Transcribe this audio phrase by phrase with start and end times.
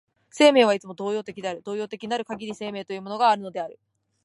[0.31, 3.77] 生命はいつも動揺的である、動揺的なるかぎり生命というものがあるのである。